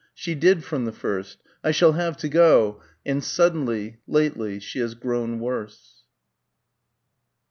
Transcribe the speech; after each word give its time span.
She 0.15 0.33
did 0.33 0.63
from 0.63 0.85
the 0.85 0.91
first.... 0.91 1.37
I 1.63 1.69
shall 1.69 1.91
have 1.91 2.17
to 2.17 2.27
go... 2.27 2.81
and 3.05 3.23
suddenly, 3.23 3.97
lately, 4.07 4.59
she 4.59 4.79
has 4.79 4.95
grown 4.95 5.39
worse.... 5.39 6.05